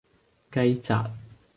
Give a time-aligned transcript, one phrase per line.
[0.51, 1.07] 雞扎